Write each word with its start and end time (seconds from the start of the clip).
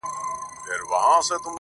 •ټولنه 0.63 0.85
لا 0.91 0.99
هم 1.07 1.21
زده 1.27 1.37
کړه 1.37 1.41
کوي, 1.43 1.49